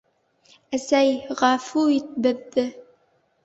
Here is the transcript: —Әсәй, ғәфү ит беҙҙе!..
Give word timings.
—Әсәй, 0.77 1.11
ғәфү 1.43 1.87
ит 1.99 2.11
беҙҙе!.. 2.27 2.69